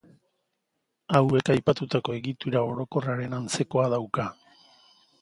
Hauek 1.19 1.51
aipatutako 1.55 2.17
egitura 2.21 2.65
orokorraren 2.73 3.39
antzekoa 3.41 3.89
dauka. 3.97 4.31